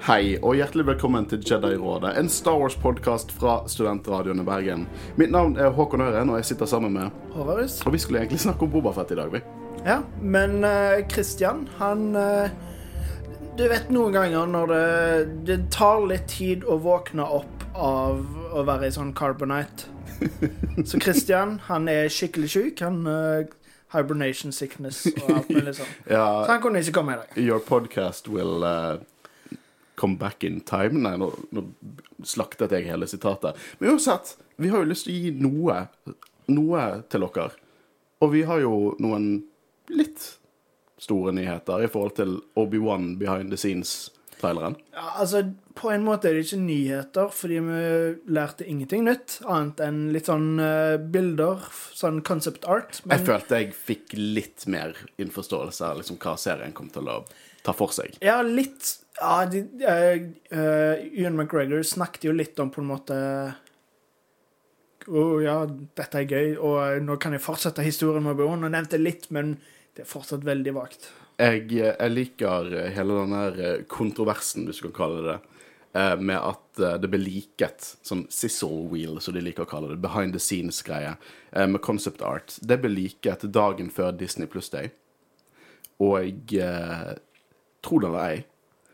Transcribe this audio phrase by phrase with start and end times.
[0.00, 4.86] Hei, og hjertelig velkommen til Jedi-rådet, en Star Wars-podkast fra Studentradioen i Bergen.
[5.20, 7.82] Mitt navn er Håkon Øren, og jeg sitter sammen med Håvardus.
[7.84, 9.42] Og vi skulle egentlig snakke om Bobafett i dag, vi.
[9.84, 12.48] Ja, men eh, Christian, han uh,
[13.58, 18.24] Du vet noen ganger når det, det tar litt tid å våkne opp av
[18.56, 19.84] å være i sånn carbonite.
[20.80, 22.80] Så Christian, han er skikkelig sjuk.
[22.80, 23.44] Han uh,
[23.92, 25.94] hibernation sickness og alt mulig sånn.
[26.16, 27.36] Ja, Så han kunne ikke komme i dag.
[27.36, 28.96] Your podcast will uh,
[30.00, 31.02] come back in time.
[31.04, 31.64] Nei, nå, nå
[32.24, 33.58] slaktet jeg hele sitatet.
[33.78, 35.82] Men uansett, vi har jo lyst til å gi noe,
[36.48, 37.50] noe til dere.
[38.20, 39.32] Og vi har jo noen
[39.92, 40.30] litt
[41.00, 44.76] store nyheter i forhold til Obi-Wan behind the scenes-traileren.
[44.92, 47.84] Ja, altså, På en måte er det ikke nyheter, fordi vi
[48.36, 49.38] lærte ingenting nytt.
[49.48, 51.64] Annet enn litt sånn uh, bilder,
[51.96, 53.00] sånn concept art.
[53.08, 57.22] Jeg følte jeg fikk litt mer innforståelse av liksom, hva serien kom til å
[57.64, 58.18] ta for seg.
[58.24, 60.22] Ja, litt Ja, de, eh,
[60.56, 63.16] uh, Ian McGregor snakket jo litt om på en måte
[65.10, 68.66] Å ja, dette er gøy, og eh, nå kan jeg fortsette historien med Obi-Wan.
[68.68, 69.54] Og nevnte litt, men
[69.96, 71.08] det er fortsatt veldig vagt.
[71.40, 75.38] Jeg, jeg liker hele den der eh, kontroversen, hvis du kan kalle det
[75.92, 79.70] det, eh, med at eh, det ble liket, sånn sizzle wheel, som de liker å
[79.70, 81.16] kalle det, behind the scenes-greie,
[81.52, 82.58] eh, med concept art.
[82.62, 84.92] Det ble liket dagen før Disney Plus Day.
[86.00, 87.10] Og eh,
[87.84, 88.44] tro det eller ei,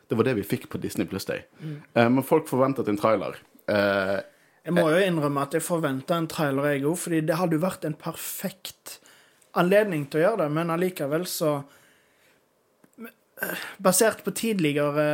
[0.09, 1.43] det var det vi fikk på Disney Plus Day.
[1.63, 3.39] Eh, men folk forventet en trailer.
[3.71, 4.21] Uh,
[4.67, 7.65] Jeg må jo innrømme at jeg forventa en trailer, jeg òg, fordi det hadde jo
[7.65, 9.01] vært en perfekt
[9.59, 11.53] anledning til å gjøre det, men allikevel så
[13.01, 15.07] eh, Basert på tidligere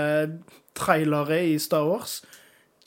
[0.76, 2.20] trailere i Star Wars,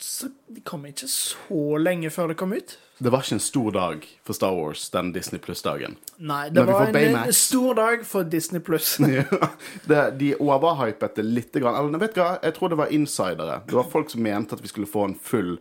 [0.01, 2.77] så de kom ikke så lenge før det kom ut.
[2.97, 5.97] Det var ikke en stor dag for Star Wars den Disney Plus-dagen.
[6.17, 7.27] Nei, det var en, Baymax.
[7.27, 8.97] en stor dag for Disney pluss.
[10.19, 11.51] De overhypet det litt.
[11.51, 11.75] Grann.
[11.75, 13.59] Eller vet du hva, jeg tror det var insidere.
[13.67, 15.57] Det var folk som mente at vi skulle få en full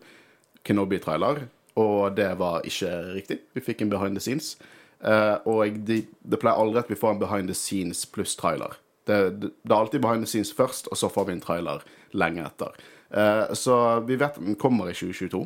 [0.64, 1.42] Kenobi-trailer,
[1.76, 3.40] og det var ikke riktig.
[3.52, 4.54] Vi fikk en behind the scenes.
[5.02, 8.78] Eh, og de, det pleier aldri at vi får en behind the scenes pluss trailer.
[9.04, 11.84] Det, det, det er alltid behind the scenes først, og så får vi en trailer
[12.14, 12.78] lenge etter.
[13.10, 15.44] Eh, så vi vet den kommer i 2022.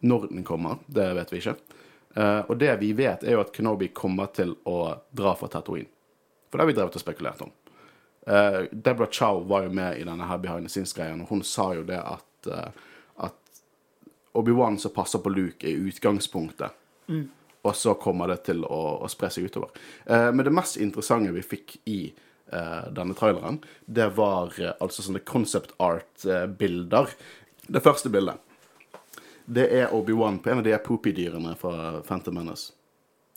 [0.00, 1.54] Når den kommer, det vet vi ikke.
[2.14, 4.78] Eh, og det vi vet, er jo at Kenobi kommer til å
[5.10, 5.90] dra fra Tatooine.
[6.48, 7.50] For det har vi drevet og spekulert om.
[8.28, 11.70] Uh, Deborah Chow var jo med i denne her behind the scenes-greien, og hun sa
[11.76, 12.86] jo det at, eh,
[13.24, 13.62] at
[14.36, 16.76] Obi-Wan som passer på Luke, er utgangspunktet.
[17.62, 19.72] Og så kommer det til å, å spre seg utover.
[20.06, 25.04] Eh, men det mest interessante vi fikk i eh, denne traileren, det var eh, altså
[25.04, 27.10] sånne concept art-bilder.
[27.68, 28.40] det første bildet,
[29.48, 32.74] det er Obi-Wan på en av de poopy-dyrene fra Phantom Menace.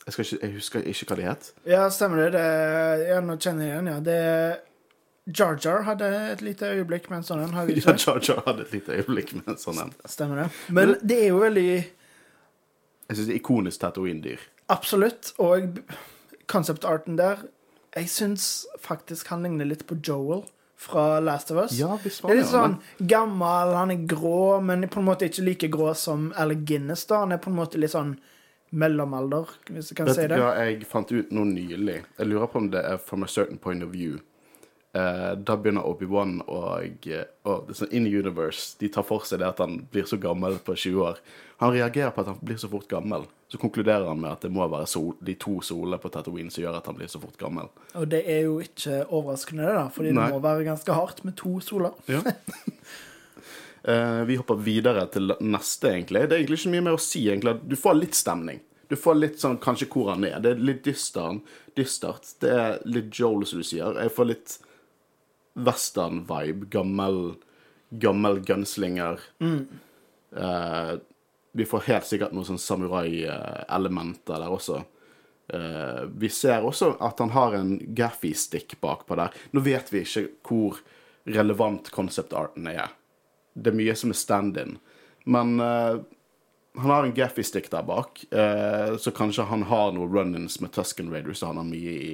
[0.06, 1.50] Jeg, ikke, jeg husker ikke hva de het.
[1.70, 2.32] Ja, stemmer det.
[2.36, 4.00] det ja, nå kjenner jeg igjen, ja.
[4.04, 4.20] Det
[5.38, 7.54] Jar Jar hadde et lite øyeblikk med en sånn en.
[7.78, 7.94] Ja.
[7.94, 9.94] Jar Jar hadde et lite øyeblikk med en sånn en.
[10.10, 10.48] Stemmer det.
[10.74, 14.48] Men det er jo veldig Jeg synes det er ikonisk Tatooine-dyr.
[14.74, 15.34] Absolutt.
[15.38, 15.80] Og
[16.52, 17.46] concept-arten der
[17.96, 20.46] Jeg syns faktisk han ligner litt på Joel
[20.82, 21.76] fra Last of Us.
[21.78, 22.78] Ja, visst det er litt sånn
[23.08, 27.06] gammel, han er grå, men på en måte ikke like grå som Al Guinness.
[27.06, 27.20] da.
[27.26, 28.16] Han er på en måte litt sånn
[28.72, 30.38] mellomalder, hvis jeg kan Vet si det.
[30.40, 31.98] hva jeg fant ut noe nylig?
[32.18, 34.18] Jeg lurer på om det er from a certain point of view.
[34.94, 37.06] Eh, da begynner Obi-Wan og,
[37.48, 40.58] og det sånn In universe De tar for seg det at han blir så gammel
[40.60, 41.22] på 20 år.
[41.64, 43.24] Han reagerer på at han blir så fort gammel.
[43.48, 46.64] Så konkluderer han med at det må være sol, de to solene på Tatooine som
[46.64, 47.70] gjør at han blir så fort gammel.
[48.00, 50.26] Og det er jo ikke overraskende, det da, fordi Nei.
[50.26, 51.96] det må være ganske hardt med to soler.
[52.12, 52.24] Ja.
[53.88, 56.26] uh, vi hopper videre til neste, egentlig.
[56.26, 57.26] Det er egentlig ikke mye mer å si.
[57.28, 57.58] egentlig.
[57.68, 58.64] Du får litt stemning.
[58.92, 60.40] Du får litt sånn kanskje hvor han er.
[60.44, 61.44] Det er litt dystert.
[61.80, 62.34] dystert.
[62.44, 64.00] Det er litt Joel, som du sier.
[64.00, 64.58] Jeg får litt
[65.54, 66.70] western-vibe.
[66.74, 67.36] Gammel,
[67.90, 69.20] gammel gunslinger.
[69.42, 70.94] Eh,
[71.52, 74.84] vi får helt sikkert noen sånn samurai-elementer der også.
[75.54, 79.36] Eh, vi ser også at han har en gaffy-stick bakpå der.
[79.52, 80.80] Nå vet vi ikke hvor
[81.28, 82.94] relevant concept-arten er.
[83.54, 84.78] Det er mye som er stand-in.
[85.28, 86.00] Men eh,
[86.80, 91.12] han har en gaffy-stick der bak, eh, så kanskje han har noen run-ins med Tusken
[91.12, 91.42] Raiders.
[91.42, 92.14] Så han har mye i,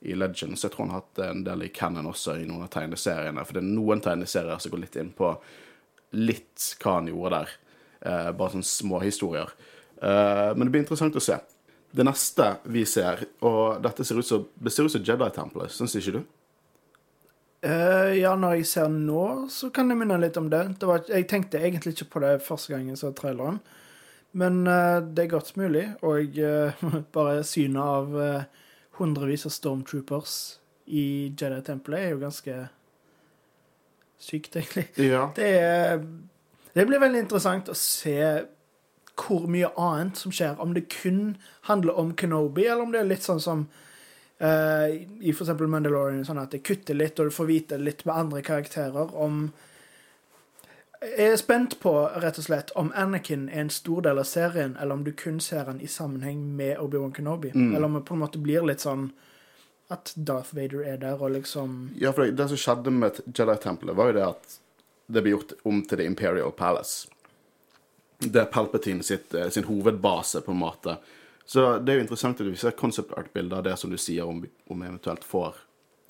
[0.00, 0.64] i Legends.
[0.64, 3.44] Jeg tror han har hatt en del i Cannon også, i noen av tegneseriene.
[3.46, 5.32] For det er noen tegneserier som går litt inn på
[6.16, 7.54] litt hva han gjorde der.
[8.00, 9.54] Eh, bare sånne småhistorier.
[9.98, 11.38] Eh, men det blir interessant å se.
[11.90, 15.96] Det neste vi ser, og dette ser ut som, det ser ut som Jedi-tempelet, syns
[15.98, 16.20] ikke du?
[17.58, 20.60] Uh, ja, når jeg ser nå, så kan det minne litt om det.
[20.78, 23.58] det var, jeg tenkte egentlig ikke på det første gang jeg så traileren.
[24.38, 25.88] Men uh, det er godt mulig.
[26.06, 26.84] Og uh,
[27.16, 28.14] bare synet av
[28.98, 30.34] hundrevis av stormtroopers
[30.88, 31.06] i
[31.36, 32.58] Jedi-tempelet er jo ganske
[34.18, 34.88] sykt, egentlig.
[34.96, 35.28] Ja.
[35.36, 36.00] Det, er,
[36.74, 38.18] det blir veldig interessant å se
[39.18, 40.58] hvor mye annet som skjer.
[40.62, 41.36] Om det kun
[41.68, 46.42] handler om Kenobi, eller om det er litt sånn som uh, i eksempel Mandalorian, sånn
[46.42, 49.48] at det kutter litt, og du får vite litt med andre karakterer om
[51.00, 54.72] Jeg er spent på, rett og slett, om Anakin er en stor del av serien,
[54.80, 57.52] eller om du kun ser han i sammenheng med Obi-Wan Kenobi.
[57.54, 59.12] Eller om det på en måte blir litt sånn
[59.94, 64.10] at Darth Vader er der, og liksom Ja, for det som skjedde med Jedi-tempelet, var
[64.10, 64.58] jo det at
[65.08, 67.06] det ble gjort om til The Imperial Palace.
[68.18, 70.98] Det er Palpatine sitt, eh, sin hovedbase, på en måte.
[71.46, 74.26] Så det er jo interessant at vi ser concept art-bilder av det som du sier,
[74.26, 75.54] om, om eventuelt får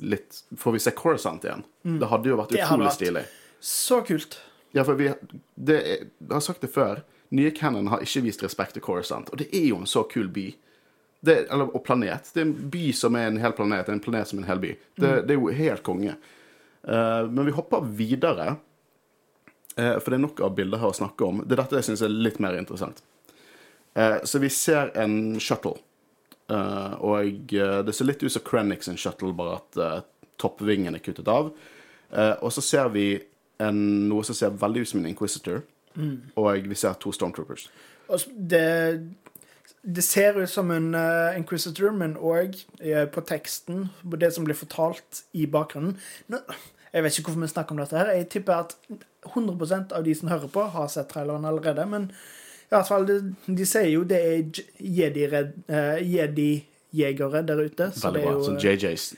[0.00, 1.62] litt Får vi se Coruscant igjen?
[1.85, 2.56] Det hadde jo vært Mm.
[2.56, 3.25] Det hadde utrolig vært- stilig.
[3.61, 4.38] Så kult.
[4.76, 5.10] Ja, for vi,
[5.54, 7.02] det jeg har sagt det før.
[7.34, 9.30] Nye Cannon har ikke vist respekt til Coruscant.
[9.32, 10.46] Og det er jo en så kul by.
[11.20, 12.30] Det, eller, og planet.
[12.32, 13.90] Det er en by som er en hel planet.
[13.92, 14.70] En planet som er en hel by.
[14.94, 16.14] Det, det er jo helt konge.
[16.88, 18.56] Uh, men vi hopper videre.
[19.76, 21.42] uh, for det er nok av bilder her å snakke om.
[21.44, 23.02] Det er dette jeg syns er litt mer interessant.
[23.98, 25.76] Uh, så vi ser en shuttle.
[26.48, 30.06] Og det ser litt ut som Krennic sin shuttle, bare at
[30.40, 31.50] toppvingen er kuttet av.
[32.40, 33.02] Og så ser vi
[33.60, 33.78] en,
[34.08, 35.62] noe som ser veldig ut som en Inquisitor.
[36.38, 37.69] Og vi ser to Stormtroopers.
[38.28, 38.62] Det,
[39.82, 42.55] det ser ut som en uh, Inquisitor, men òg
[43.12, 45.96] på teksten, på det som blir fortalt i bakgrunnen
[46.31, 46.38] Nå,
[46.93, 47.99] Jeg vet ikke hvorfor vi snakker om dette.
[47.99, 48.12] her.
[48.16, 48.76] Jeg tipper at
[49.26, 51.84] 100% av de som hører på, har sett traileren allerede.
[51.87, 57.90] Men i hvert fall, de, de sier jo det er jedi-jegere uh, jedi-jegere der ute.
[57.93, 58.38] Så Veldig det er bra.
[58.38, 59.08] jo, Sånn JJs.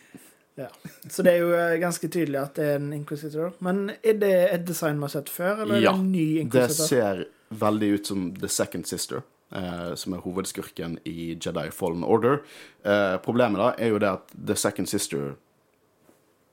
[0.60, 0.68] Ja.
[1.12, 3.52] så det er jo eh, ganske tydelig at det er en Inquisitor.
[3.64, 6.26] Men er det et design vi har sett før, eller er Ja, det en ny
[6.44, 6.86] Inquisitor?
[6.86, 9.22] Det ser veldig ut som The Second Sister,
[9.56, 12.42] eh, som er hovedskurken i Jedi Fallen Order.
[12.84, 15.34] Eh, problemet da er jo det at The Second Sister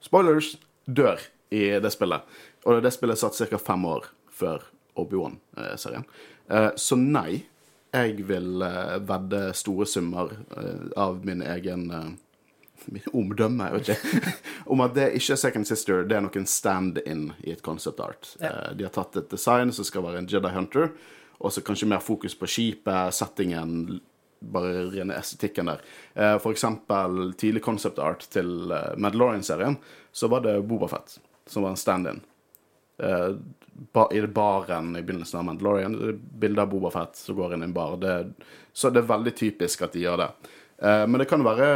[0.01, 0.55] Spoilers!
[0.87, 1.19] dør
[1.51, 2.23] i det spillet.
[2.63, 3.59] Og det spillet satt ca.
[3.59, 4.63] fem år før
[4.95, 6.05] Obi-Wan-serien.
[6.47, 7.43] Eh, så nei,
[7.95, 12.09] jeg vil eh, vedde store summer eh, av min egen eh,
[13.13, 14.33] omdømme, jeg vet ikke,
[14.73, 18.33] om at det ikke er Second Sister, det er noen stand-in i et concept art.
[18.41, 18.53] Ja.
[18.73, 20.91] De har tatt et design som skal være en Jedi Hunter,
[21.37, 23.99] og så kanskje mer fokus på skipet, settingen,
[24.41, 25.79] bare rene estetikken der.
[26.13, 29.77] Eh, For eksempel tidlig concept art til eh, Mandalorian-serien,
[30.13, 32.19] så var det Bobafett som var en stand-in.
[33.01, 33.31] Eh,
[34.17, 35.97] I baren i begynnelsen av Mandalorian,
[36.41, 37.97] bilde av Bobafett som går inn i en bar.
[38.01, 38.15] Det,
[38.73, 40.29] så det er veldig typisk at de gjør det.
[40.81, 41.69] Eh, Men det kan være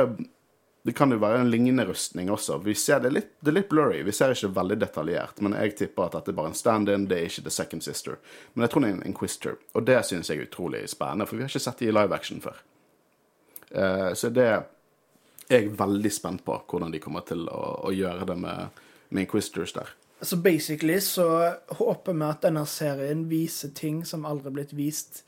[0.83, 2.57] det kan jo være en lignende rustning også.
[2.65, 3.99] Vi ser det, litt, det er litt blurry.
[4.01, 5.41] Vi ser ikke veldig detaljert.
[5.45, 7.05] Men jeg tipper at dette er bare en stand-in.
[7.09, 8.17] Det er ikke The Second Sister.
[8.53, 9.59] Men jeg tror det er en Inquisitor.
[9.77, 12.17] Og det syns jeg er utrolig spennende, for vi har ikke sett det i live
[12.17, 12.57] action før.
[13.71, 14.63] Uh, så det er
[15.51, 19.75] jeg veldig spent på, hvordan de kommer til å, å gjøre det med, med Inquisitors
[19.77, 19.93] der.
[20.21, 21.27] Så basically så
[21.77, 25.23] håper vi at denne serien viser ting som aldri er blitt vist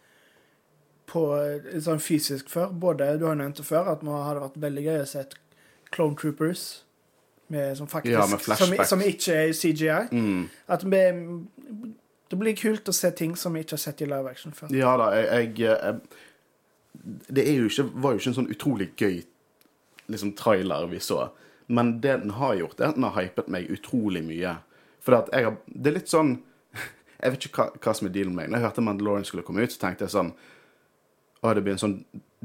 [1.14, 2.72] på eh, sånn fysisk før.
[2.86, 5.38] Både, du har nevnt det før, at nå hadde vært veldig gøy å se et
[5.94, 6.64] Clone Troopers
[7.54, 10.48] med, som faktisk Ja, med som, som ikke er CGI.
[10.74, 11.02] At vi,
[12.32, 14.74] det blir kult å se ting som vi ikke har sett i live action før.
[14.74, 18.90] Ja da, jeg, jeg, jeg Det er jo ikke, var jo ikke en sånn utrolig
[18.98, 19.20] gøy
[20.08, 21.28] liksom, trailer vi så.
[21.68, 24.58] Men det den har gjort, er at den har hypet meg utrolig mye.
[25.04, 26.38] For at jeg har Det er litt sånn
[27.24, 28.52] Jeg vet ikke hva, hva som er dealen med meg.
[28.52, 30.34] Når jeg hørte Mandalorian skulle komme ut, så tenkte jeg sånn
[31.44, 31.98] Å, det blir en sånn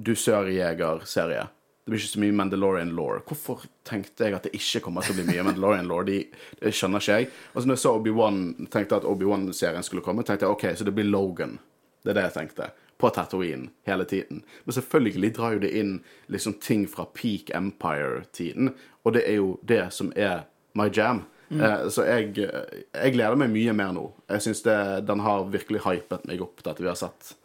[0.02, 1.46] dusørjeger-serie.
[1.88, 3.20] Det blir ikke så mye Mandalorian law.
[3.24, 6.02] Hvorfor tenkte jeg at det ikke kommer til å bli mye Mandalorian law?
[6.04, 6.18] De,
[6.58, 7.30] det skjønner ikke jeg.
[7.54, 8.42] Og så når jeg så Obi-Wan,
[8.74, 11.56] tenkte at Obi-Wan-serien skulle komme, tenkte jeg OK, så det blir Logan.
[12.02, 12.68] Det er det jeg tenkte.
[12.98, 14.42] På Tatooine hele tiden.
[14.66, 15.96] Men selvfølgelig drar jo det inn
[16.34, 18.72] liksom ting fra peak Empire-tiden,
[19.06, 21.22] og det er jo det som er my jam.
[21.48, 24.08] Eh, så jeg, jeg gleder meg mye mer nå.
[24.28, 27.36] Jeg syns den har virkelig hypet meg opp til at vi har sett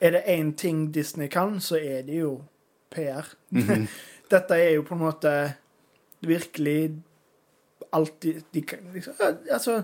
[0.00, 2.40] Er det én ting Disney kan, så er det jo
[2.90, 3.26] PR.
[4.30, 5.34] Dette er jo på en måte
[6.20, 7.02] virkelig
[7.92, 9.14] alt de, de kan liksom,
[9.50, 9.82] Altså,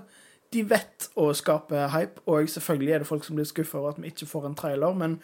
[0.52, 4.00] de vet å skape hype, og selvfølgelig er det folk som blir skuffa over at
[4.02, 5.18] vi ikke får en trailer, men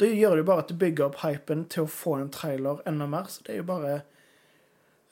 [0.00, 2.80] da gjør det jo bare at det bygger opp hypen til å få en trailer
[2.88, 3.92] enda mer, så det er jo bare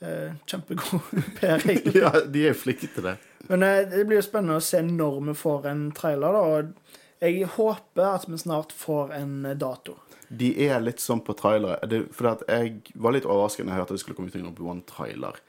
[0.01, 2.01] eh, kjempegod PR, egentlig.
[2.01, 3.15] Ja, de er flinke til det.
[3.47, 6.41] Men eh, det blir jo spennende å se når vi får en trailer, da.
[6.41, 9.97] Og jeg håper at vi snart får en eh, dato.
[10.29, 11.79] De er litt sånn på trailere.
[11.89, 14.37] Det, for at jeg var litt overrasket når jeg hørte at det skulle komme ut
[14.37, 15.39] en Obi-Wan-trailer.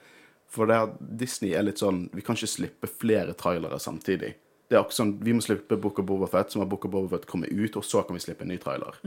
[0.50, 4.32] For det at Disney er litt sånn Vi kan ikke slippe flere trailere samtidig.
[4.66, 6.94] Det er akkurat sånn, Vi må slippe Book of Boba Fett, så må Book of
[6.94, 8.98] Boba Fett komme ut, og så kan vi slippe en ny trailer.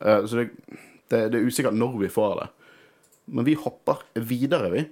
[0.00, 0.48] Eh, så det,
[1.10, 2.48] det, det er usikkert når vi får det.
[3.36, 4.84] Men vi hopper videre, vi.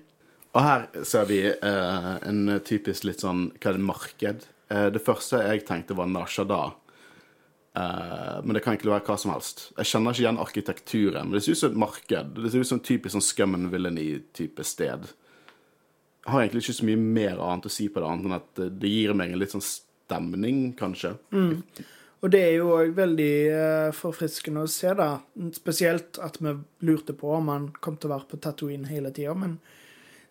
[0.54, 4.46] Og her ser vi eh, en typisk litt sånn Hva er det, marked?
[4.70, 6.62] Eh, det første jeg tenkte, var Nashada.
[7.76, 9.66] Eh, men det kan egentlig være hva som helst.
[9.80, 12.34] Jeg kjenner ikke igjen arkitekturen, men det ser ut som et marked.
[12.36, 15.08] Det ser ut som en typisk sånn scum and villainy-type sted.
[16.24, 18.46] Jeg har egentlig ikke så mye mer annet å si på det, annet enn at
[18.60, 21.16] det, det gir meg en litt sånn stemning, kanskje.
[22.24, 25.10] Og det er jo òg veldig eh, forfriskende å se, da.
[25.52, 26.54] Spesielt at vi
[26.86, 29.34] lurte på om han kom til å være på Tatooine hele tida.
[29.36, 29.58] Men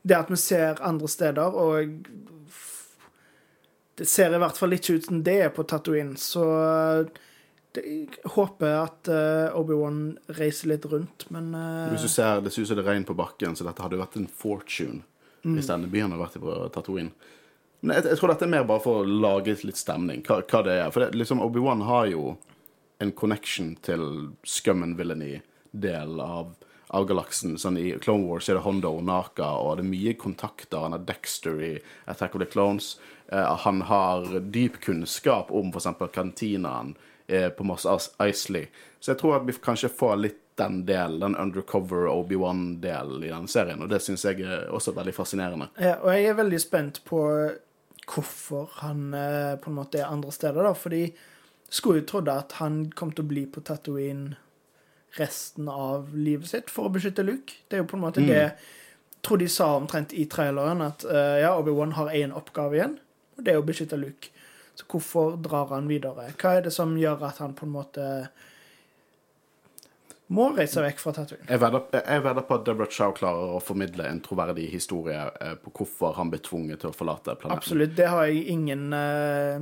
[0.02, 1.92] det at vi ser andre steder, og
[4.00, 6.48] det ser i hvert fall ikke ut som det er på Tatooine, så
[7.80, 10.01] jeg håper at uh, Obi-Wan
[10.38, 11.89] reiser litt rundt, men uh...
[11.94, 13.98] Hvis du ser, Det ser ut som det er regn på bakken, så dette hadde
[13.98, 15.01] jo vært en fortune
[15.44, 17.12] hvis denne byen hadde vært på Tatooine.
[17.84, 20.62] Men jeg, jeg tror dette er mer bare for å lage litt stemning, hva, hva
[20.63, 20.92] det er.
[20.96, 22.38] For det, liksom Obi-Wan har jo
[23.03, 24.06] en connection til
[24.48, 26.53] scum and villainy-del av,
[26.96, 27.58] av galaksen.
[27.60, 30.86] Sånn I Clone Wars er det Hondo og Naka, og det er mye kontakter.
[30.86, 31.74] Han har Dexter i
[32.08, 32.94] Attack of the Clones.
[33.27, 35.92] Uh, han har dyp kunnskap om f.eks.
[36.15, 36.96] kantinaen
[37.27, 37.88] på Moss
[38.20, 38.68] Isley.
[39.00, 43.48] Så jeg tror at vi kanskje får litt den delen, den undercover Obi-Wan-delen i den
[43.48, 43.82] serien.
[43.82, 45.70] Og det syns jeg er også veldig fascinerende.
[45.82, 47.24] Ja, og jeg er veldig spent på
[48.03, 50.74] hvorfor han eh, på en måte er andre steder, da.
[50.77, 51.08] Fordi
[51.74, 54.38] skulle jo trodd at han kom til å bli på Tatooine
[55.18, 57.62] resten av livet sitt for å beskytte Luke.
[57.70, 58.53] Det er jo på en måte det jeg
[59.24, 62.98] tror de sa omtrent i traileren, at eh, ja, Obi-Wan har én oppgave igjen,
[63.38, 64.34] og det er å beskytte Luke.
[64.75, 66.32] Så hvorfor drar han videre?
[66.39, 68.08] Hva er det som gjør at han på en måte
[70.34, 71.46] må reise vekk fra Tatooine?
[71.46, 76.18] Jeg vedder, på at Deborah Chow klarer å formidle en troverdig historie eh, på hvorfor
[76.18, 77.60] han ble tvunget til å forlate planeten.
[77.60, 79.62] Absolutt, det har jeg ingen, uh,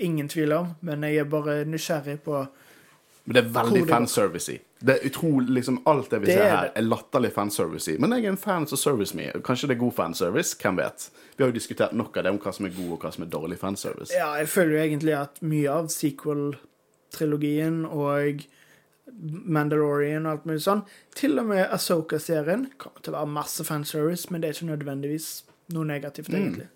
[0.00, 2.40] ingen tvil om, men jeg er bare nysgjerrig på
[3.26, 4.56] Men det er veldig fanservice-y.
[4.80, 7.98] Det er utrolig, liksom Alt det vi Det ser er her, er latterlig fanservice i.
[8.00, 9.26] Men jeg er en fan som service me.
[9.44, 10.56] Kanskje det er god fanservice?
[10.56, 11.10] Hvem vet?
[11.36, 13.26] Vi har jo diskutert nok av det om hva som er god, og hva som
[13.26, 14.14] er dårlig fanservice.
[14.16, 18.46] Ja, jeg føler jo egentlig at mye av sequel-trilogien og
[19.20, 20.84] Mandalorian og alt mulig sånn,
[21.18, 25.30] til og med Asoka-serien, kommer til å være masse fanservice, men det er ikke nødvendigvis
[25.74, 26.70] noe negativt, egentlig.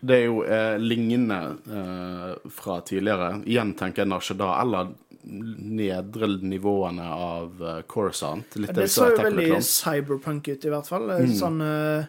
[0.00, 3.40] Det er jo eh, lignende eh, fra tidligere.
[3.50, 8.56] Igjen tenker jeg Nashada, eller nedre nivåene av uh, Coruscant.
[8.56, 11.10] Ja, Det så jo veldig cyberpunk ut, i hvert fall.
[11.10, 11.34] Mm.
[11.36, 12.06] Sånn uh,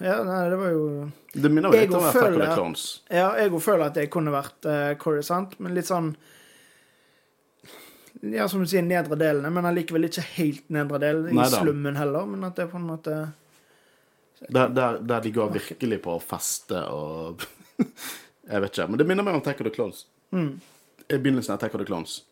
[0.00, 0.84] Ja, nei, det var jo
[1.32, 2.84] Det minner jo litt om Attack of the Clones.
[3.08, 6.12] Ja, jeg føler at det kunne vært uh, Coruscant, men litt sånn
[8.20, 11.62] Ja, som du sier, nedre delene, men allikevel ikke helt nedre del i Neida.
[11.62, 12.26] slummen heller.
[12.28, 13.20] Men at det er på en måte
[14.48, 17.46] Der, der, der de går virkelig på å feste og
[18.50, 18.90] Jeg vet ikke.
[18.90, 20.04] Men det minner meg om Attack of the Clones.
[20.34, 20.58] Mm.
[21.10, 22.24] I begynnelsen av Attack of the Clones.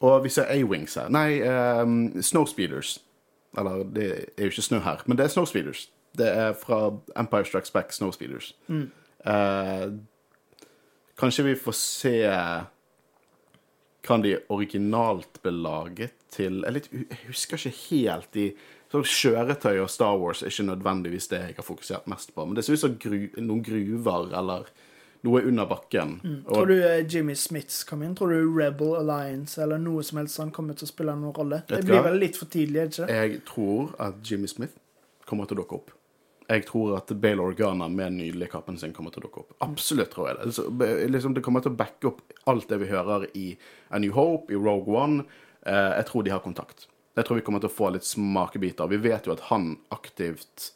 [0.00, 1.08] Og vi ser A-Wings her.
[1.08, 1.40] Nei,
[1.82, 2.98] um, Snowspeeders.
[3.58, 4.06] Eller det
[4.36, 5.88] er jo ikke snø her, men det er Snowspeeders.
[6.18, 8.54] Det er fra Empire Strikes Back Snowspeeders.
[8.68, 8.90] Mm.
[9.26, 9.92] Uh,
[11.18, 12.16] kanskje vi får se
[14.06, 18.50] hva de originalt ble laget til Jeg, litt, jeg husker ikke helt de
[18.92, 22.44] så Kjøretøy og Star Wars er ikke nødvendigvis det jeg har fokusert mest på.
[22.44, 24.68] Men det ser ut som gru, noen gruver eller
[25.26, 26.16] noe under bakken.
[26.46, 28.14] Og, Tror du eh, Jimmy Smiths kom inn?
[28.16, 31.62] Tror du Rebel Alliance eller noe som helst han kommer til å spille noen rolle?
[31.68, 33.10] Det blir vel litt for tidlig, ikke?
[33.10, 34.76] jeg tror at Jimmy Smith
[35.26, 35.94] kommer til å dukke opp.
[36.46, 39.56] Jeg tror at Bale Organa med den nydelige kappen sin kommer til å dukke opp.
[39.66, 40.44] Absolutt tror jeg det.
[40.46, 40.66] Altså,
[41.10, 43.48] liksom, det kommer til å backe opp alt det vi hører i
[43.90, 45.26] A New Hope, i Rogue One.
[45.66, 46.86] Eh, jeg tror de har kontakt.
[47.16, 48.86] Jeg tror vi kommer til å få litt smakebiter.
[48.92, 50.70] Vi vet jo at han aktivt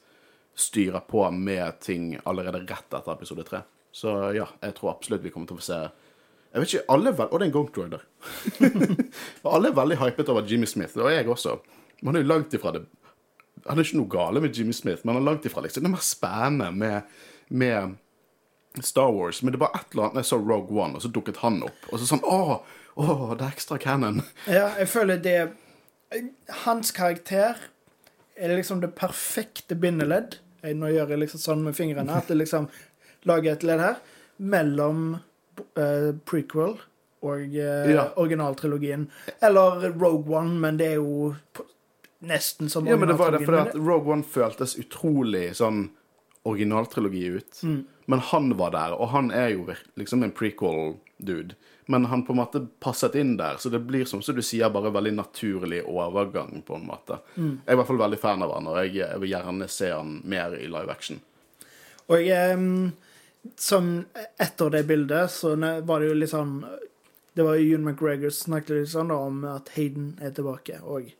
[0.58, 3.62] styrer på med ting allerede rett etter episode tre.
[3.92, 7.10] Så ja, jeg tror absolutt vi kommer til å få se Jeg vet ikke, alle
[7.10, 8.04] Og det er en Ghost droider
[9.42, 11.56] Og alle er veldig hypet over Jimmy Smith, og jeg også.
[12.06, 12.84] Man er jo langt ifra det
[13.66, 15.90] Han er ikke noe gale med Jimmy Smith, men han er langt ifra liksom, det
[15.90, 17.18] er mer spennende med,
[17.50, 17.98] med
[18.86, 19.42] Star Wars.
[19.42, 21.58] Men det var et eller annet når jeg så Rogue One, og så dukket han
[21.66, 21.88] opp.
[21.90, 22.60] Og så sånn Å,
[22.94, 24.22] å det er ekstra canon.
[24.58, 25.40] Ja, jeg føler det
[26.64, 27.58] Hans karakter
[28.40, 30.38] er liksom det perfekte bindeledd.
[30.76, 32.66] Nå gjør jeg liksom sånn med fingrene at det liksom
[33.28, 33.98] lager et ledd her
[34.40, 35.02] mellom
[35.76, 36.78] uh, prequel
[37.20, 38.06] og uh, Ja.
[38.16, 39.08] originaltrilogien.
[39.44, 41.34] Eller Rogue One, men det er jo
[42.20, 45.90] nesten som Ja, men det var det fordi at Rogue One føltes utrolig sånn
[46.48, 47.60] originaltrilogi ut.
[48.08, 49.66] Men han var der, og han er jo
[50.00, 51.54] liksom en prequel-dude.
[51.90, 54.70] Men han på en måte passet inn der, så det blir som så du sier,
[54.72, 57.18] bare veldig naturlig overgang, på en måte.
[57.36, 59.90] Jeg er i hvert fall veldig fan av han, og jeg, jeg vil gjerne se
[59.92, 61.20] han mer i live action.
[62.08, 62.56] Og jeg,
[63.56, 64.04] som
[64.40, 66.58] etter det bildet, så var det jo litt sånn
[67.32, 70.80] Det var jo Ewan McGregor som snakket litt sånn da, om at Hayden er tilbake,
[70.82, 71.12] og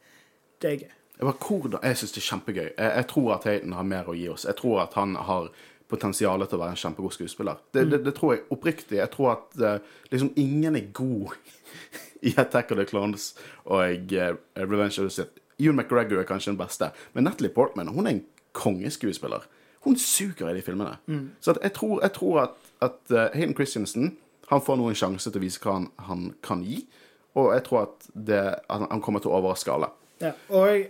[0.60, 0.96] det er gøy.
[1.20, 2.66] Jeg, syns det er kjempegøy.
[2.66, 4.46] Jeg, jeg tror at Hayden har mer å gi oss.
[4.48, 5.50] Jeg tror at han har
[5.90, 7.60] potensial til å være en kjempegod skuespiller.
[7.74, 8.98] Det, det, det tror jeg oppriktig.
[9.00, 11.34] Jeg tror at uh, liksom ingen er god
[12.28, 13.32] i Attack of the Clones
[13.64, 15.40] og uh, Revenge of the Sith.
[15.60, 18.24] Ewan McGregor er kanskje den beste, men Natalie Portman hun er en
[18.56, 19.44] kongeskuespiller.
[19.86, 20.98] Hun suger i de filmene.
[21.40, 24.16] Så at jeg tror, jeg tror at, at uh, Hayden Christensen
[24.50, 26.82] han får nå en sjanse til å vise hva han, han kan gi,
[27.38, 29.92] og jeg tror at det, han, han kommer til å overraske alle.
[30.20, 30.88] Ja, og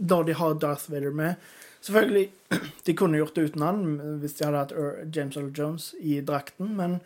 [0.00, 1.50] da de har Darth Vader med
[1.80, 2.30] Selvfølgelig,
[2.86, 3.84] de kunne gjort det uten han
[4.20, 6.98] hvis de hadde hatt James Earl Jones i drakten, men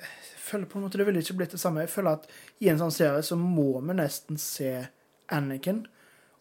[0.00, 1.84] jeg føler på en måte det ville ikke blitt det samme.
[1.84, 2.26] Jeg føler at
[2.62, 4.72] i en sånn serie så må vi nesten se
[5.34, 5.84] Anakin.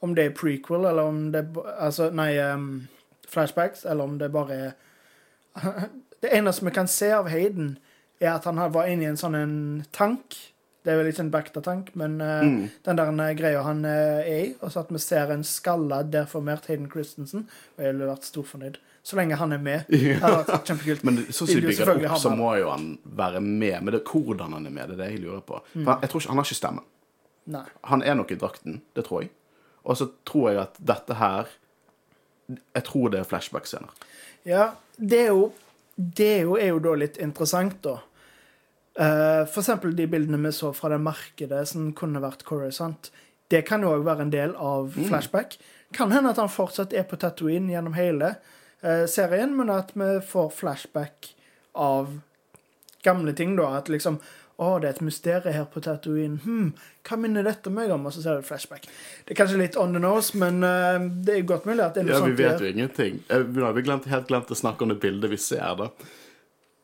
[0.05, 2.88] Om det er prequel, eller om det er Altså, nei, um,
[3.32, 4.74] flashbacks, eller om det bare er
[6.22, 7.75] Det eneste vi kan se av Hayden,
[8.20, 9.58] er at han var inne i en sånn en
[9.94, 10.38] tank.
[10.86, 12.46] Det er vel ikke en Bacta-tank, men eh,
[12.86, 14.48] den der eh, greia han uh, er i.
[14.62, 17.48] Og så at vi ser en skalla, deformert Hayden Christensen.
[17.75, 18.77] Og jeg ville vært storfornøyd.
[19.05, 19.86] Så lenge han er med.
[19.91, 21.05] Det hadde vært kjempekult.
[21.05, 23.79] Men sånn som de bygger det opp, så må jo han være med.
[23.82, 25.62] Men det er hvordan han er med, det er det jeg lurer på.
[25.74, 25.82] Mm.
[25.82, 26.88] For han, jeg tror ikke, han har ikke stemmen.
[27.55, 27.65] Nei.
[27.91, 29.34] Han er nok i drakten, det tror jeg.
[29.86, 31.53] Og så tror jeg at dette her
[32.47, 33.93] Jeg tror det er flashback-scener.
[34.45, 35.53] Ja, det er jo
[35.95, 38.01] Det er jo, er jo da litt interessant, da.
[38.99, 43.07] Uh, for eksempel de bildene vi så fra det markedet som kunne vært Coruscant.
[43.47, 45.55] Det kan jo òg være en del av flashback.
[45.95, 48.33] Kan hende at han fortsatt er på Tatooine gjennom hele
[48.83, 51.31] uh, serien, men at vi får flashback
[51.71, 52.17] av
[53.07, 53.77] gamle ting, da.
[53.79, 54.19] At liksom
[54.55, 56.38] Å, det er et mysterium her på Tatooine.
[56.45, 56.69] Hm,
[57.03, 58.05] hva minner dette meg om?
[58.07, 58.85] Og så ser du flashback.
[59.25, 60.95] Det er kanskje litt on the nose, men uh,
[61.27, 62.39] det er godt mulig at det er noe Ja, vi sånt.
[62.39, 63.19] vet jo ingenting.
[63.27, 65.89] Eh, Vi har glemt, helt glemt å snakke om det bildet vi ser, da.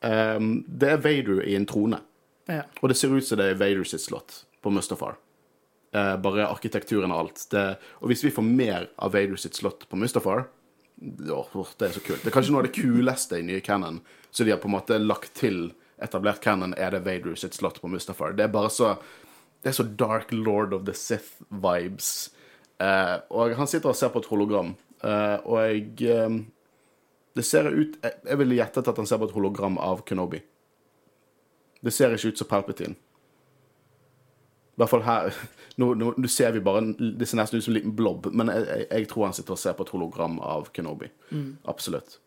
[0.02, 2.02] Um, det er Vader i en trone.
[2.50, 2.64] Ja.
[2.82, 5.16] Og det ser ut som det er Vader sitt slott på Mustafar.
[5.96, 7.46] Uh, bare arkitekturen og alt.
[7.52, 7.66] Det,
[8.02, 10.44] og hvis vi får mer av Vader sitt slott på Mustafar
[11.02, 12.20] åh, Det er så kult.
[12.22, 14.00] Det er kanskje noe av det kuleste i nye canon.
[14.30, 15.70] Så de har på en måte lagt til
[16.04, 18.36] etablert canon, er det Vader sitt slott på Mustafar.
[18.36, 18.96] Det er bare så
[19.62, 22.32] Det er så Dark Lord of the Sith-vibes.
[22.82, 26.40] Eh, og han sitter og ser på et hologram, eh, og jeg eh,
[27.36, 30.42] Det ser ut Jeg, jeg ville gjettet at han ser på et hologram av Kenobi.
[31.82, 32.94] Det ser ikke ut som Palpatine.
[34.72, 35.30] I hvert fall her
[35.80, 38.50] Nå, nå, nå ser vi bare Det ser nesten ut som en liten blob, men
[38.52, 41.08] jeg, jeg, tror han sitter og ser på et hologram av Kenobi.
[41.64, 42.18] Absolutt.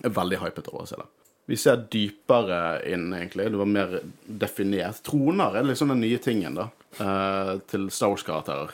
[0.00, 1.06] Jeg er veldig hypet over å se det.
[1.46, 3.50] Vi ser dypere inn, egentlig.
[3.52, 5.02] Det var mer definert.
[5.04, 8.72] Troner er liksom den nye tingen, da, eh, til Star Wars-karakterer.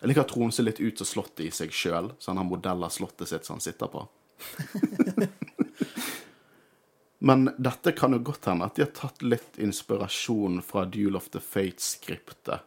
[0.00, 2.44] Jeg liker at tronen ser litt ut som slottet i seg sjøl, så han har
[2.44, 4.04] modell slottet sitt som han sitter på.
[7.24, 11.30] Men dette kan jo godt hende at de har tatt litt inspirasjon fra Duel of
[11.32, 12.60] the Fate-skriptet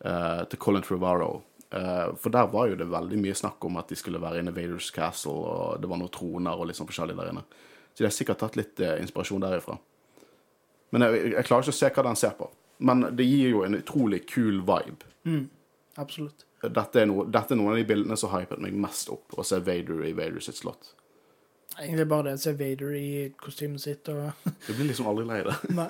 [0.00, 1.42] eh, til Colin Trevorrow.
[1.68, 4.54] Eh, for der var jo det veldig mye snakk om at de skulle være inne
[4.54, 7.44] i Vaders Castle, og det var noen troner og litt sånn forskjellig der inne.
[7.96, 9.78] Så de har sikkert tatt litt eh, inspirasjon derifra.
[10.92, 12.50] Men jeg, jeg klarer ikke å se hva den ser på.
[12.84, 15.08] Men det gir jo en utrolig kul vibe.
[15.96, 16.44] Absolutt.
[16.60, 19.44] Dette er, noe, dette er noen av de bildene som hypet meg mest opp, å
[19.46, 20.92] se Vader i Vader sitt slott.
[21.76, 23.08] Egentlig bare det å se Vader i
[23.40, 25.56] kostymet sitt og Du blir liksom aldri lei det.
[25.76, 25.88] Nei.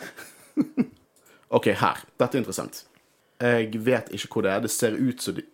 [1.57, 2.03] OK, her.
[2.19, 2.85] Dette er interessant.
[3.42, 4.62] Jeg vet ikke hvor det er.
[4.64, 5.45] Det ser ut som de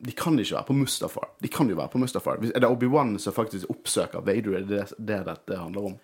[0.00, 1.28] De kan ikke være på Mustafar.
[1.42, 2.40] De kan jo være på Mustafar.
[2.40, 4.56] Er det Obi-Wan som faktisk oppsøker Vader?
[4.56, 5.98] Er det det dette handler om?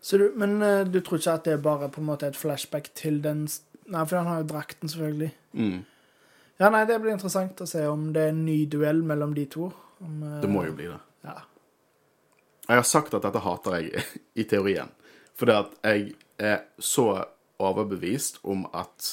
[0.00, 2.36] Så du, men uh, du tror ikke at det er bare på en måte et
[2.36, 3.46] flashback til den
[3.84, 5.26] Nei, for han har jo drakten, selvfølgelig.
[5.52, 5.82] Mm.
[6.56, 9.44] Ja, nei, det blir interessant å se om det er en ny duell mellom de
[9.52, 9.66] to.
[10.00, 10.96] Om, uh, Det må jo bli det.
[11.26, 11.34] Ja.
[12.64, 14.06] Jeg har sagt at dette hater jeg
[14.40, 14.88] i teorien.
[15.36, 17.10] Fordi at jeg er så
[17.60, 19.10] overbevist om at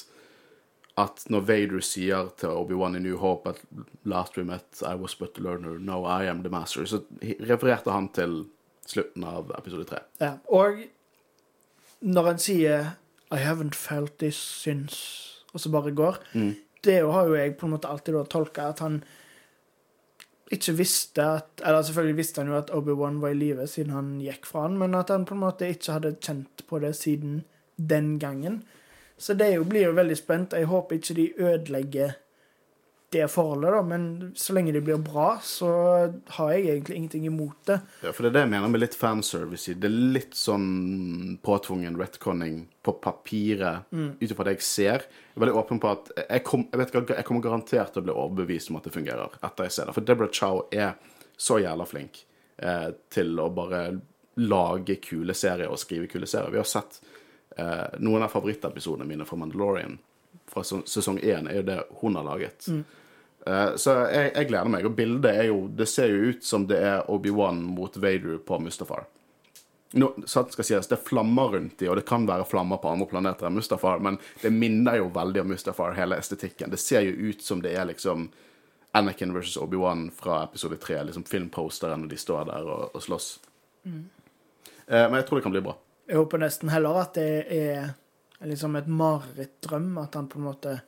[0.97, 3.62] at når Vader sier til Obi-Wan i New Hope at
[4.06, 7.91] 'Last we met, I was but the learner, now I am the master', så refererte
[7.91, 8.45] han til
[8.88, 9.99] slutten av episode tre.
[10.19, 10.34] ja.
[10.47, 10.84] Og
[12.01, 12.86] når han sier
[13.32, 16.17] 'I haven't felt this since', og så bare går
[16.84, 19.04] Det har jo jeg på en måte alltid tolka at han
[20.51, 24.19] ikke visste at Eller selvfølgelig visste han jo at Obi-Wan var i live siden han
[24.19, 27.43] gikk fra han, men at han på en måte ikke hadde kjent på det siden
[27.77, 28.63] den gangen.
[29.21, 30.57] Så det jo, blir jo veldig spent.
[30.57, 32.17] Jeg håper ikke de ødelegger
[33.12, 34.03] det forholdet, da, men
[34.39, 35.67] så lenge det blir bra, så
[36.38, 37.75] har jeg egentlig ingenting imot det.
[38.05, 39.73] Ja, for det er det jeg mener med litt fanservice.
[39.73, 39.75] i.
[39.75, 40.69] Det er litt sånn
[41.43, 45.03] påtvungen retconning på papiret, ut ifra det jeg ser.
[45.03, 48.07] Jeg er veldig åpen på at jeg, kom, jeg, vet, jeg kommer garantert til å
[48.07, 49.97] bli overbevist om at det fungerer etter jeg ser det.
[49.99, 50.95] For Deborah Chow er
[51.36, 52.23] så jævla flink
[52.63, 53.89] eh, til å bare
[54.39, 56.55] lage kule serier og skrive kule serier.
[56.55, 57.03] Vi har sett
[57.62, 60.00] eh, noen av favorittepisodene mine fra Mandalorian
[60.52, 62.67] fra sesong én, er jo det hun har laget.
[63.45, 64.86] Eh, så jeg, jeg gleder meg.
[64.86, 68.60] Og bildet er jo Det ser jo ut som det er Obi-Wan mot Vader på
[68.62, 69.08] Mustafar.
[69.93, 72.93] No, sant skal sies, Det er flammer rundt i, og det kan være flammer på
[72.93, 76.71] andre planeter enn Mustafar, men det minner jo veldig om Mustafar, hele estetikken.
[76.71, 78.30] Det ser jo ut som det er liksom
[78.95, 83.28] Anakin versus Obi-Wan fra episode 3, liksom filmposteren når de står der og, og slåss.
[84.88, 85.76] Eh, men jeg tror det kan bli bra.
[86.12, 87.93] Jeg håper nesten heller at det er
[88.43, 89.93] liksom et marerittdrøm.
[90.02, 90.82] At han på en måte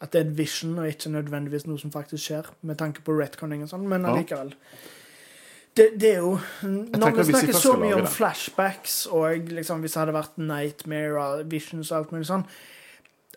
[0.00, 3.12] At det er en vision, og ikke nødvendigvis noe som faktisk skjer, med tanke på
[3.16, 4.54] retconning og sånn, men allikevel.
[5.76, 10.00] Det, det er jo Når vi snakker så mye om flashbacks, og liksom hvis det
[10.00, 12.46] hadde vært Nightmare og Visions og alt mulig sånn,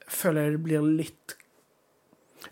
[0.08, 1.36] føler jeg det blir litt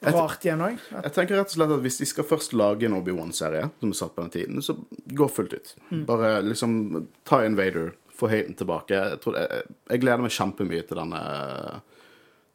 [0.01, 0.77] rart igjen òg.
[0.91, 3.97] Jeg tenker rett og slett at Hvis de skal først lage en Obi-Wan-serie, som er
[3.99, 4.77] satt på den tiden, så
[5.17, 5.73] gå fullt ut.
[6.07, 8.97] Bare liksom ta Invader, få høyden tilbake.
[8.97, 11.23] Jeg, tror, jeg, jeg gleder meg kjempemye til denne,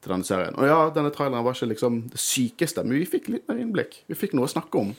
[0.05, 0.57] til denne serien.
[0.57, 4.01] Og ja, denne traileren var ikke liksom det sykeste, men vi fikk litt mer innblikk.
[4.11, 4.95] Vi fikk noe å snakke om.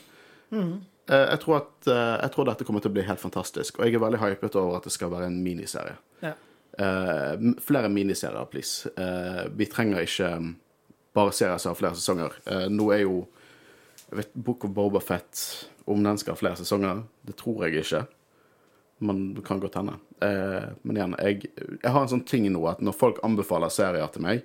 [0.52, 0.74] Mm.
[1.08, 3.96] Jeg tror, at, eh, jeg tror dette kommer til å bli helt fantastisk, og jeg
[3.96, 5.96] er veldig hypet over at det skal være en miniserie.
[6.20, 6.34] Ja.
[6.78, 8.90] Uh, flere miniserier, please.
[8.94, 10.52] Uh, vi trenger ikke um,
[11.16, 12.36] bare serier som har flere sesonger.
[12.44, 13.22] Uh, nå er jo
[14.08, 15.40] jeg vet, Book of Boba Fett
[15.88, 18.04] Om den skal ha flere sesonger, det tror jeg ikke.
[18.98, 19.98] Men det kan godt hende.
[20.24, 21.50] Eh, men igjen, jeg,
[21.82, 24.42] jeg har en sånn ting nå at når folk anbefaler serier til meg,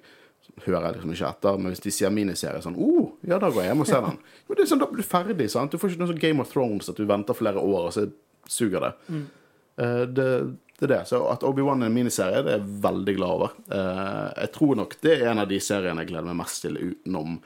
[0.66, 1.62] hører jeg liksom ikke etter.
[1.62, 4.20] Men hvis de sier miniserie, sånn oh, ja, da går jeg hjem og ser den.
[4.48, 5.50] Men det er sånn, Da blir du ferdig.
[5.54, 5.74] sant?
[5.74, 8.08] Du får ikke noe sånn Game of Thrones at du venter flere år, og så
[8.52, 8.94] suger det.
[9.82, 10.30] Eh, det,
[10.80, 11.04] det er det.
[11.10, 13.56] Så at Obi-Wan er en miniserie, det er jeg veldig glad over.
[13.74, 16.78] Eh, jeg tror nok det er en av de seriene jeg gleder meg mest til
[16.82, 17.40] utenom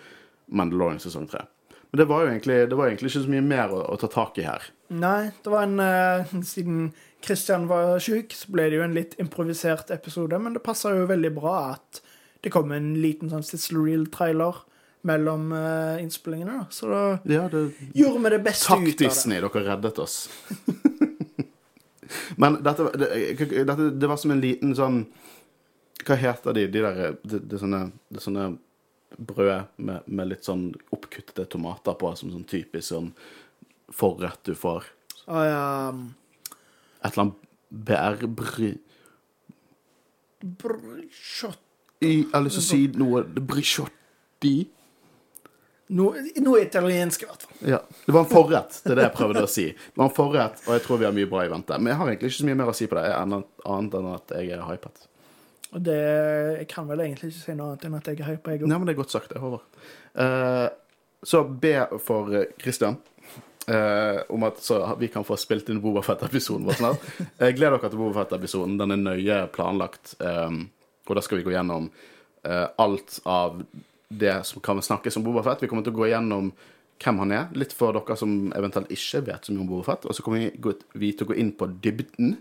[0.58, 1.46] Mandalorian sesong tre.
[1.92, 4.10] Men det var jo egentlig, det var egentlig ikke så mye mer å, å ta
[4.12, 4.66] tak i her.
[4.88, 6.92] Nei, det var en eh, Siden
[7.24, 11.08] Christian var syk, så ble det jo en litt improvisert episode, men det passa jo
[11.10, 12.02] veldig bra at
[12.46, 14.62] det kom en liten sånn sizzle reel-trailer
[15.08, 16.68] mellom eh, innspillingene, da.
[16.72, 18.98] Så da Ja, det, gjorde vi det beste takk ut av det.
[19.00, 20.18] Takk, Disney, dere reddet oss.
[22.42, 23.10] Men dette, det,
[23.68, 25.02] dette, det var som en liten sånn
[26.08, 26.64] Hva heter de?
[26.72, 27.82] De der Det, er sånne,
[28.14, 28.46] det sånne
[29.18, 33.12] brød med, med litt sånn oppkuttede tomater på, som sånn typisk sånn
[33.94, 34.88] forrett du får.
[35.28, 35.66] Å ja
[37.04, 38.74] Et eller annet bærbry...
[40.42, 41.64] brshot.
[42.02, 44.56] Jeg har lyst til å si noe Brisciotti.
[45.98, 47.60] Noe, noe italiensk, i hvert fall.
[47.72, 47.80] Ja.
[48.06, 49.68] Det var en forrett, det er det jeg prøvde å si.
[49.72, 51.78] Det var en forrett, og jeg tror vi har mye bra i vente.
[51.80, 53.62] Men jeg har egentlig ikke så mye mer å si på det, annet,
[54.02, 55.08] enn at jeg er hypet.
[55.76, 56.02] Og det
[56.60, 58.70] Jeg kan vel egentlig ikke si noe annet enn at jeg er hypa, jeg òg.
[58.72, 59.82] Nei, men det er godt sagt, det, Håvard.
[60.14, 60.68] Uh,
[61.24, 61.74] så B
[62.04, 63.00] for eh, Christian
[63.68, 67.04] eh, om at så vi kan få spilt inn Bobafett-episoden vår snart.
[67.38, 68.78] Jeg gleder dere til Bobafett-episoden.
[68.80, 70.68] Den er nøye planlagt, Um,
[71.08, 71.86] og da skal vi gå gjennom
[72.44, 73.62] uh, alt av
[74.08, 75.62] det som kan snakkes om Bobafett.
[75.64, 76.52] Vi kommer til å gå gjennom
[76.98, 80.08] hvem han er, litt for dere som eventuelt ikke vet så mye om Bobafett.
[80.08, 82.38] Og så kommer vi, vi til å gå inn på dybden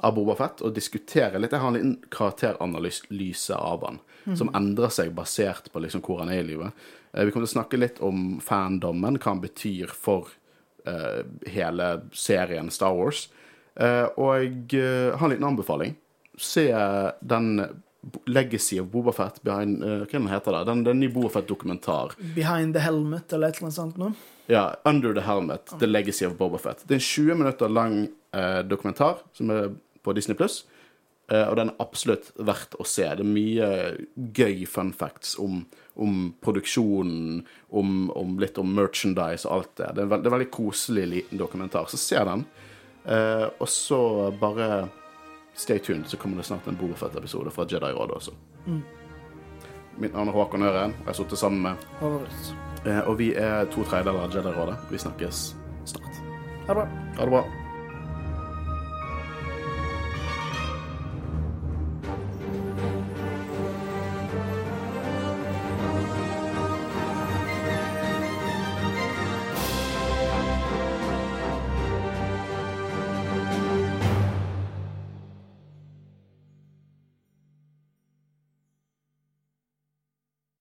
[0.00, 1.52] av Bobafett og diskutere litt.
[1.52, 4.00] Jeg har en liten karakteranalyse av han,
[4.38, 6.72] som endrer seg basert på liksom hvor han er i livet.
[7.12, 10.32] Eh, Vi kommer til å snakke litt om fandommen, hva han betyr for
[10.86, 11.20] eh,
[11.52, 13.28] hele serien Star Wars.
[13.80, 15.94] Uh, og jeg eh, har en liten anbefaling.
[16.40, 16.66] Se
[17.20, 17.62] den
[18.26, 20.64] Legacy of Bobafett behind uh, Hva den heter det?
[20.68, 22.16] Den, den nye Bobafett-dokumentar.
[22.34, 24.12] Behind the helmet eller et eller annet sånt noe.
[24.50, 26.82] Ja, Under the Helmet, The Legacy of Boba Fett.
[26.82, 28.00] Det er en 20 minutter lang
[28.66, 29.68] dokumentar som er
[30.02, 30.64] på Disney Pluss.
[31.30, 33.04] Eh, og den er absolutt verdt å se.
[33.06, 33.68] Det er mye
[34.34, 35.60] gøy fun facts om,
[35.94, 39.90] om produksjonen, om, om litt om merchandise og alt det.
[39.94, 42.42] Det er en, veld, det er veldig koselig liten dokumentar, så se den.
[43.06, 44.00] Eh, og så
[44.40, 44.88] bare
[45.54, 48.34] stay tuned, så kommer det snart en Boba Fett-episode fra Jedi-rådet også.
[50.00, 52.28] Mitt navn er Håkon Øren, og jeg har sittet sammen med Håvard.
[52.86, 54.76] Eh, Og vi er to tredjedeler av Jedi-rådet.
[54.90, 55.42] Vi snakkes
[55.94, 56.22] snart.
[56.66, 56.86] Ha det bra.
[57.18, 57.42] Ha det bra.